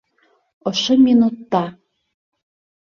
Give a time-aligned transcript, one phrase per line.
[0.71, 1.63] Ошо минутта.